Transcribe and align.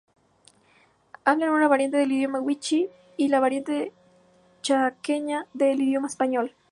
Hablan 1.25 1.49
una 1.51 1.67
variante 1.67 1.97
del 1.97 2.11
idioma 2.11 2.39
wichí 2.39 2.89
y 3.17 3.27
la 3.27 3.39
variante 3.39 3.93
chaqueña 4.63 5.45
del 5.53 5.79
idioma 5.83 6.07
español. 6.07 6.55